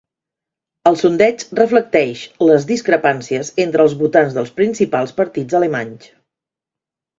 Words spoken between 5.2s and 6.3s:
partits alemanys.